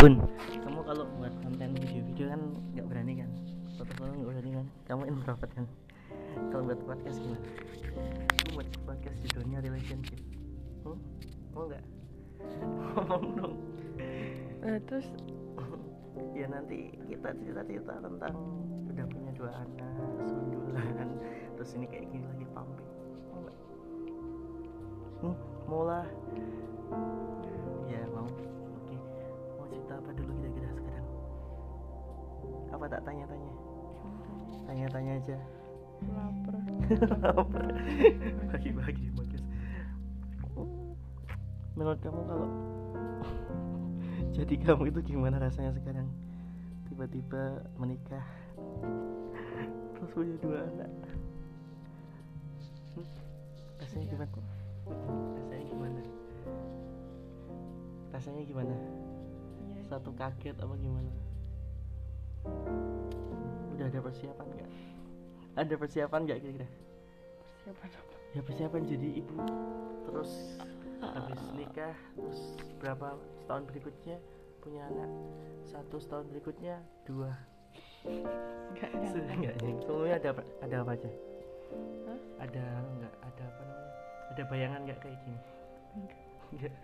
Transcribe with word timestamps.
Bun, 0.00 0.16
kamu 0.64 0.80
kalau 0.88 1.04
buat 1.20 1.28
konten 1.44 1.76
video-video 1.76 2.32
kan 2.32 2.40
nggak 2.72 2.86
berani 2.88 3.20
kan? 3.20 3.28
Foto-foto 3.76 4.08
nggak 4.08 4.28
berani 4.32 4.50
kan? 4.56 4.66
Kamu 4.88 5.02
introvert 5.12 5.52
kan? 5.52 5.68
Kalau 6.48 6.62
buat 6.72 6.80
podcast 6.88 7.20
gimana? 7.20 7.44
Aku 8.32 8.48
buat 8.56 8.68
podcast 8.88 9.20
judulnya 9.28 9.60
relationship. 9.60 10.16
Hmm? 10.88 10.96
Mau 11.52 11.68
nggak? 11.68 11.84
Ngomong 12.96 13.24
dong. 13.36 13.54
Eh, 14.64 14.80
terus 14.88 15.04
ya 16.32 16.48
nanti 16.48 16.96
kita 17.04 17.36
cerita-cerita 17.36 18.00
tentang 18.00 18.34
udah 18.88 19.04
punya 19.04 19.30
dua 19.36 19.52
anak, 19.52 19.92
sundulan, 20.24 21.08
terus 21.60 21.76
ini 21.76 21.84
kayak 21.84 22.08
gini 22.08 22.24
lagi 22.24 22.46
pumping. 22.56 22.88
Mau 23.28 23.38
nggak? 23.44 23.58
Hmm, 25.20 25.36
mau 25.68 25.84
lah. 25.84 26.08
Tak 32.90 33.06
tanya-tanya? 33.06 33.52
Tanya-tanya 34.66 35.12
aja. 35.22 35.38
lapar 36.10 36.56
Bagi-bagi 38.50 39.06
podcast. 39.14 39.46
Menurut 41.78 42.00
kamu 42.02 42.20
kalau 42.26 42.48
jadi 44.36 44.54
kamu 44.58 44.82
itu 44.90 45.00
gimana 45.14 45.38
rasanya 45.38 45.70
sekarang? 45.76 46.08
Tiba-tiba 46.90 47.62
menikah 47.78 48.26
terus 49.94 50.10
punya 50.16 50.34
dua 50.42 50.66
anak. 50.66 50.90
Hmm? 52.96 53.06
Rasanya 53.78 54.04
Iya, 54.10 54.16
gimana? 54.18 54.40
Rasanya 55.38 55.64
gimana? 55.68 56.00
Rasanya 58.10 58.42
gimana? 58.42 58.74
Iya, 58.74 59.82
Satu 59.86 60.10
kaget 60.16 60.56
apa 60.58 60.74
gimana? 60.80 61.29
Udah 63.76 63.86
ada 63.86 64.00
persiapan 64.00 64.46
nggak? 64.46 64.70
Ada 65.58 65.74
persiapan 65.76 66.20
nggak 66.24 66.38
kira-kira? 66.40 66.68
persiapan 67.60 67.88
apa 67.92 68.14
Ya 68.30 68.40
persiapan 68.40 68.80
jadi 68.86 69.08
ibu 69.20 69.36
Terus 70.06 70.30
habis 71.00 71.42
nikah 71.56 71.96
Terus 72.16 72.40
berapa 72.80 73.18
setahun 73.42 73.64
berikutnya 73.68 74.16
punya 74.60 74.82
anak 74.88 75.10
Satu 75.66 75.96
setahun 76.00 76.26
berikutnya 76.30 76.80
dua 77.04 77.32
enggak 78.06 78.90
Sudah 79.12 79.34
nggak? 79.36 79.54
Semuanya 79.84 80.16
ada 80.16 80.28
apa, 80.32 80.42
ada 80.64 80.76
apa 80.80 80.90
aja? 80.96 81.10
Hah? 82.08 82.20
Ada 82.48 82.64
nggak? 82.96 83.14
Ada 83.20 83.42
apa 83.44 83.60
namanya? 83.60 83.92
Ada 84.30 84.42
bayangan 84.48 84.80
nggak 84.88 84.98
kayak 85.04 85.18
gini? 85.20 85.40
enggak 85.92 86.20
Nggak. 86.50 86.74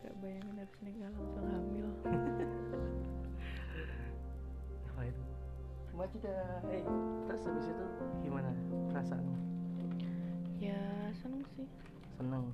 enggak 0.00 0.14
bayangin 0.24 0.54
habis 0.58 0.78
nikah 0.80 1.10
langsung 1.12 1.46
hamil 1.46 1.88
Maju 6.22 6.38
dah. 6.38 6.70
Eh, 6.70 6.86
terus 7.26 7.42
habis 7.50 7.66
itu 7.66 7.86
gimana 8.22 8.54
perasaanmu? 8.94 9.34
ya 10.62 10.78
seneng 11.18 11.42
sih. 11.58 11.66
Seneng. 12.14 12.46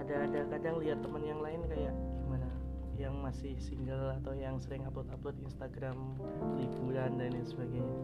Ada 0.00 0.24
ada 0.24 0.40
kadang 0.48 0.80
lihat 0.80 1.04
teman 1.04 1.20
yang 1.20 1.44
lain 1.44 1.60
kayak 1.68 1.92
gimana? 1.92 2.48
Yang 2.96 3.14
masih 3.20 3.52
single 3.60 4.08
atau 4.08 4.32
yang 4.32 4.56
sering 4.56 4.88
upload 4.88 5.04
upload 5.12 5.36
Instagram 5.44 6.16
liburan 6.56 7.20
dan 7.20 7.28
lain 7.28 7.44
sebagainya? 7.44 8.00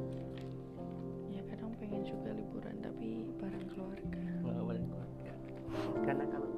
Ya 1.32 1.48
kadang 1.48 1.72
pengen 1.80 2.04
juga 2.04 2.36
liburan 2.36 2.76
tapi 2.84 3.24
bareng 3.40 3.66
keluarga. 3.72 4.20
Nggak 4.44 4.64
boleh 4.68 4.82
keluarga. 4.84 5.32
Karena 6.04 6.24
kalau 6.28 6.48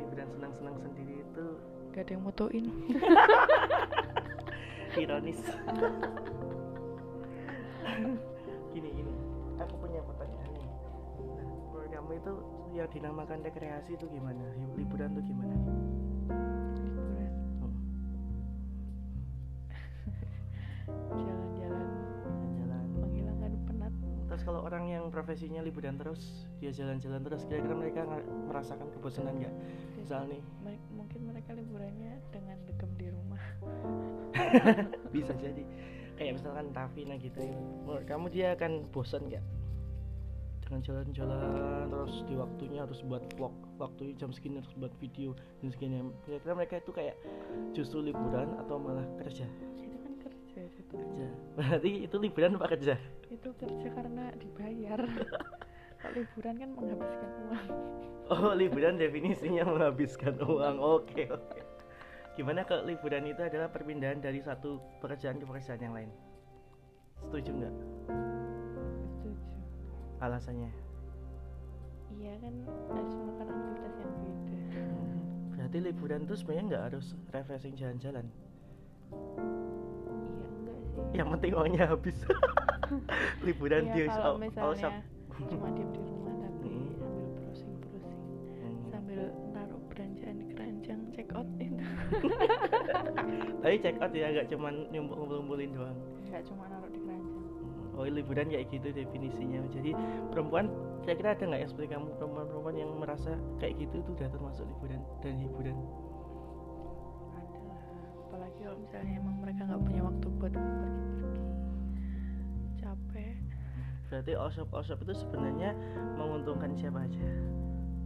liburan 0.00 0.28
senang 0.40 0.52
senang 0.56 0.76
sendiri 0.88 1.20
itu 1.20 1.46
gak 1.92 2.08
ada 2.08 2.12
yang 2.16 2.24
motoin 2.24 2.64
ironis 5.04 5.44
gini 8.74 8.88
gini. 8.94 9.12
Aku 9.60 9.74
punya 9.76 10.00
pertanyaan 10.04 10.50
nih. 10.56 10.68
Nah, 11.20 11.44
menurut 11.44 11.90
kamu 11.92 12.12
itu 12.16 12.32
yang 12.72 12.88
dinamakan 12.88 13.38
rekreasi 13.44 13.92
itu 13.98 14.06
gimana? 14.08 14.40
Liburan 14.78 15.10
tuh 15.12 15.24
gimana? 15.26 15.54
Liburan? 16.80 17.32
Hmm. 17.60 17.76
jalan-jalan. 21.28 21.88
Jalan 22.56 22.84
menghilangkan 22.96 23.52
penat. 23.68 23.92
Terus 24.32 24.42
kalau 24.46 24.60
orang 24.64 24.88
yang 24.88 25.04
profesinya 25.12 25.60
liburan 25.60 25.98
terus, 26.00 26.48
dia 26.62 26.72
jalan-jalan 26.72 27.20
terus, 27.26 27.44
kira-kira 27.44 27.74
mereka 27.74 28.06
merasakan 28.48 28.88
kebosanan 28.94 29.36
nggak? 29.36 29.54
Misal 29.98 30.24
nih, 30.30 30.40
mungkin 30.94 31.20
mereka 31.26 31.52
liburannya 31.52 32.16
dengan 32.30 32.56
degem 32.64 32.90
di 32.96 33.06
rumah. 33.10 33.42
Bisa 35.14 35.34
jadi 35.36 35.66
kayak 36.20 36.36
misalkan 36.36 36.68
Tafina 36.76 37.16
gitu. 37.16 37.40
Menurut 37.88 38.04
kamu 38.04 38.28
dia 38.28 38.52
akan 38.52 38.84
bosan 38.92 39.24
nggak? 39.24 39.40
Dengan 40.68 40.80
jalan-jalan 40.84 41.88
terus 41.88 42.14
di 42.28 42.34
waktunya 42.36 42.84
harus 42.84 43.00
buat 43.08 43.24
vlog, 43.34 43.56
waktu 43.80 44.14
jam 44.20 44.30
segini 44.30 44.60
harus 44.60 44.70
buat 44.76 44.92
video 45.00 45.32
dan 45.64 45.72
segini. 45.72 46.04
Kira-kira 46.28 46.52
mereka 46.52 46.74
itu 46.78 46.92
kayak 46.92 47.16
justru 47.72 48.04
liburan 48.04 48.52
atau 48.60 48.76
malah 48.76 49.08
kerja? 49.24 49.48
itu 49.80 49.96
kan 49.96 50.12
kerja 50.20 50.60
itu 50.68 50.80
Kerja. 50.92 51.26
Berarti 51.56 51.90
itu 52.04 52.16
liburan 52.20 52.54
apa 52.60 52.68
kerja? 52.76 52.94
itu 53.30 53.50
kerja 53.62 53.88
karena 53.94 54.34
dibayar 54.42 55.00
kalau 56.02 56.12
liburan 56.18 56.54
kan 56.58 56.70
menghabiskan 56.74 57.30
uang 57.46 57.66
Oh, 58.30 58.54
liburan 58.54 58.94
definisinya 58.94 59.66
menghabiskan 59.66 60.34
uang. 60.38 60.76
Oke, 60.78 61.26
oke. 61.30 61.69
Gimana 62.32 62.62
kalau 62.62 62.82
liburan 62.84 63.26
itu 63.26 63.40
adalah 63.40 63.68
perpindahan 63.68 64.18
dari 64.18 64.40
satu 64.40 64.80
pekerjaan 64.98 65.36
ke 65.36 65.44
pekerjaan 65.44 65.80
yang 65.80 65.94
lain? 65.94 66.10
Setuju 67.20 67.50
nggak 67.52 67.74
setuju 68.96 69.30
alasannya? 70.18 70.70
iya 72.10 72.34
kan 72.42 72.54
harus 72.90 73.14
melakukan 73.14 73.46
aktivitas 73.48 73.94
yang 73.96 74.12
beda 74.18 74.58
Berarti 75.52 75.78
liburan 75.80 76.20
itu 76.24 76.34
sebenarnya 76.34 76.64
nggak 76.66 76.84
harus 76.90 77.06
refreshing 77.28 77.74
jalan-jalan. 77.74 78.26
iya 80.10 80.48
enggak 80.50 80.78
sih 80.82 81.02
Yang 81.14 81.28
penting 81.30 81.52
uangnya 81.54 81.84
habis. 81.86 82.16
liburan 83.46 83.82
Iya, 83.84 83.94
di 83.94 84.00
kalau 84.08 84.34
misalnya 84.36 84.90
cuma 85.38 85.68
diam 85.70 85.90
di 85.90 86.02
rumah 86.02 86.34
tapi 86.36 86.58
Hmm. 86.66 86.90
sambil 86.98 87.26
browsing 87.32 87.72
browsing 87.78 88.18
Hmm. 88.58 88.78
sambil 88.90 89.20
naruh 89.54 89.82
belanjaan 89.86 90.36
di 90.36 90.46
keranjang 90.50 91.00
check 91.14 91.28
out 91.30 91.46
itu 91.56 91.69
Tapi 93.60 93.76
check 93.84 93.96
out 94.00 94.12
ya, 94.16 94.32
nggak 94.32 94.48
cuman 94.48 94.88
ngumpul-ngumpulin 94.88 95.70
doang. 95.76 95.98
nggak 96.32 96.44
cuma 96.48 96.64
naruh 96.72 96.88
di 96.88 97.00
keranjang. 97.04 97.44
Oh 97.92 98.08
liburan 98.08 98.48
kayak 98.48 98.72
gitu 98.72 98.88
definisinya. 98.96 99.60
Jadi 99.68 99.92
perempuan 100.32 100.72
kira-kira 101.04 101.36
ada 101.36 101.44
nggak 101.44 101.68
seperti 101.68 101.92
kamu 101.92 102.08
Perempuan-perempuan 102.16 102.76
yang 102.80 102.90
merasa 102.96 103.36
kayak 103.60 103.76
gitu 103.76 104.00
itu 104.00 104.10
udah 104.16 104.28
termasuk 104.32 104.64
liburan 104.64 105.00
dan 105.20 105.34
hiburan? 105.36 105.76
Ada. 107.36 107.60
Apalagi 108.24 108.60
kalau 108.64 108.78
misalnya 108.80 109.12
emang 109.20 109.36
mereka 109.44 109.60
nggak 109.68 109.82
punya 109.84 110.02
waktu 110.08 110.26
buat 110.40 110.52
pergi-pergi. 110.56 111.44
Capek. 112.80 113.36
Berarti 114.08 114.32
shop 114.88 114.98
itu 115.04 115.14
sebenarnya 115.20 115.70
menguntungkan 116.16 116.72
siapa 116.80 117.04
aja? 117.04 117.28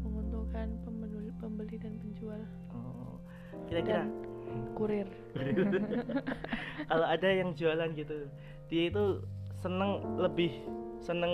Menguntungkan 0.02 0.74
pembeli, 0.82 1.30
pembeli 1.38 1.76
dan 1.78 1.94
penjual. 2.02 2.42
Oh 2.74 3.14
kira-kira 3.68 4.04
dan 4.04 4.23
kurir. 4.76 5.08
Kalau 6.90 7.06
ada 7.06 7.28
yang 7.28 7.56
jualan 7.56 7.90
gitu 7.96 8.28
Dia 8.70 8.82
itu 8.92 9.24
seneng 9.60 10.18
lebih 10.20 10.52
seneng 11.00 11.32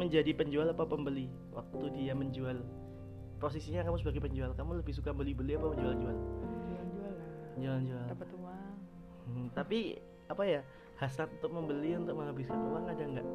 menjadi 0.00 0.32
penjual 0.32 0.68
apa 0.70 0.84
pembeli 0.86 1.28
Waktu 1.52 1.92
dia 1.96 2.12
menjual. 2.16 2.60
Posisinya 3.40 3.84
kamu 3.84 4.00
sebagai 4.00 4.20
penjual 4.20 4.52
Kamu 4.54 4.80
lebih 4.80 4.92
suka 4.92 5.10
beli-beli 5.10 5.56
apa 5.56 5.72
menjual-jual 5.72 6.16
jual-jual 6.70 7.12
lah. 7.12 7.28
Jual-jual. 7.60 8.04
Dapat 8.12 8.28
uang. 8.36 8.74
Hmm, 9.30 9.46
tapi 9.52 10.00
apa 10.30 10.42
ya 10.46 10.60
hasrat 11.02 11.32
untuk 11.40 11.50
membeli 11.50 11.96
untuk 11.96 12.14
menghabiskan 12.14 12.60
uang 12.70 12.86
ada 12.86 13.02
nggak 13.02 13.26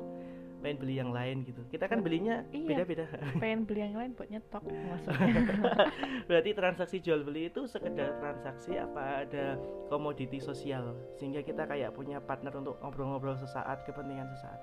pengen 0.59 0.77
beli 0.77 0.95
yang 0.95 1.09
lain 1.09 1.43
gitu. 1.43 1.61
Kita 1.67 1.85
kan 1.85 1.99
belinya 1.99 2.41
Iya. 2.49 2.67
beda-beda. 2.67 3.05
Pengen 3.37 3.63
beli 3.63 3.81
yang 3.81 3.95
lain 3.95 4.11
buat 4.13 4.27
nyetok 4.27 4.63
maksudnya. 4.65 5.33
Berarti 6.29 6.49
transaksi 6.51 6.97
jual 6.99 7.21
beli 7.21 7.47
itu 7.47 7.65
sekedar 7.65 8.17
transaksi 8.17 8.75
apa 8.75 9.23
ada 9.23 9.55
komoditi 9.87 10.37
sosial? 10.37 10.97
Sehingga 11.13 11.39
kita 11.39 11.63
kayak 11.63 11.91
punya 11.91 12.17
partner 12.17 12.55
untuk 12.55 12.79
ngobrol-ngobrol 12.79 13.35
sesaat 13.35 13.83
kepentingan 13.83 14.25
sesaat. 14.31 14.59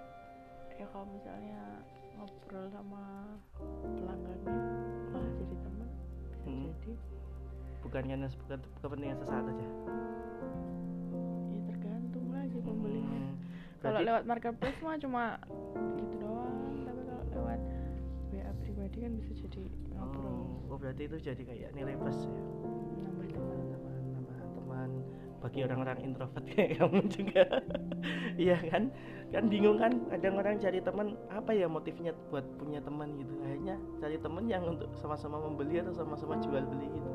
Ya 0.74 0.86
kalau 0.88 1.06
misalnya 1.06 1.60
ngobrol 2.14 2.66
sama 2.68 3.02
pelanggannya 3.94 4.54
malah 5.08 5.32
jadi 5.32 5.56
teman 5.56 5.88
Hmm. 6.42 6.66
jadi. 6.66 6.92
Bukan 7.82 8.02
karena 8.04 8.26
bukan 8.40 8.58
kepentingan 8.80 9.18
sesaat 9.18 9.44
aja? 9.44 9.66
Ya 11.48 11.60
tergantung 11.68 12.26
lagi 12.30 12.58
pembelinya. 12.58 13.10
Hmm, 13.22 13.34
kalau 13.78 14.00
lewat 14.00 14.22
marketplace 14.24 14.78
mah 14.80 14.96
cuma 14.96 15.24
kan 19.02 19.12
bisa 19.18 19.32
jadi 19.34 19.66
ngobrol 19.98 20.30
oh, 20.30 20.70
oh, 20.70 20.78
berarti 20.78 21.10
itu 21.10 21.16
jadi 21.18 21.42
kayak 21.42 21.70
nilai 21.74 21.98
plus 21.98 22.22
ya? 22.22 22.30
Nambah 23.02 23.28
teman 23.34 23.58
teman 23.74 24.02
teman. 24.14 24.46
Teman 24.54 24.90
bagi 25.42 25.60
orang-orang 25.66 25.98
introvert 26.06 26.44
kayak 26.54 26.70
kamu 26.78 27.02
juga. 27.10 27.42
Iya 28.38 28.62
kan? 28.70 28.94
Kan 29.34 29.44
bingung 29.50 29.82
kan? 29.82 30.06
Kadang 30.06 30.38
orang 30.38 30.62
cari 30.62 30.78
teman 30.78 31.18
apa 31.34 31.50
ya 31.50 31.66
motifnya 31.66 32.14
buat 32.30 32.46
punya 32.62 32.78
teman 32.78 33.18
gitu? 33.18 33.34
Akhirnya 33.42 33.74
cari 33.98 34.16
teman 34.22 34.46
yang 34.46 34.62
untuk 34.70 34.94
sama-sama 34.94 35.42
membeli 35.42 35.82
atau 35.82 35.90
sama-sama 35.90 36.38
jual 36.38 36.62
beli 36.62 36.86
gitu. 36.94 37.10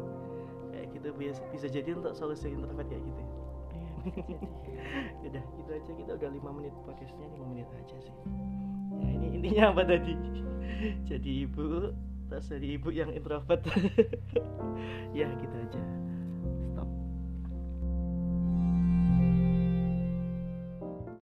Kayak 0.75 0.87
gitu 0.91 1.07
bisa, 1.15 1.39
bisa 1.55 1.67
jadi 1.71 1.95
untuk 1.95 2.11
solusi 2.11 2.51
introvert 2.51 2.91
kayak 2.91 3.03
gitu 3.07 3.19
ya. 3.23 3.31
Iya, 5.23 5.27
udah 5.31 5.43
gitu 5.55 5.69
aja. 5.71 5.91
Kita 5.95 6.11
udah 6.19 6.29
lima 6.35 6.51
menit 6.51 6.75
podcastnya 6.83 7.31
lima 7.31 7.47
menit 7.47 7.67
aja 7.71 7.95
sih 8.03 8.15
ya 9.01 9.09
ini 9.13 9.27
intinya 9.37 9.63
apa 9.73 9.81
tadi? 9.85 10.13
Jadi 11.09 11.29
ibu 11.45 11.93
terus 12.27 12.47
dari 12.51 12.75
ibu 12.75 12.89
yang 12.91 13.09
introvert. 13.13 13.63
Ya 15.17 15.25
gitu 15.41 15.55
aja 15.57 15.81